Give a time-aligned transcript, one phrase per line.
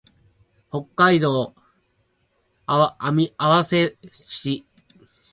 [0.71, 1.53] 北海道
[2.65, 4.65] 網走市